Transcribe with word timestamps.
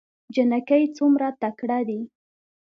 جينکۍ 0.33 0.83
څومره 0.97 1.27
تکړه 1.41 1.79
دي 1.87 1.99